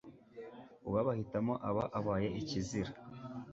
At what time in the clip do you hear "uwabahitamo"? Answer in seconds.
0.87-1.53